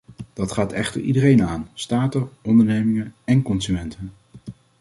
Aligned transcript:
Dat 0.33 0.51
gaat 0.51 0.71
echter 0.71 1.01
iedereen 1.01 1.43
aan: 1.43 1.69
staten, 1.73 2.29
ondernemingen 2.41 3.13
en 3.23 3.41
consumenten. 3.41 4.13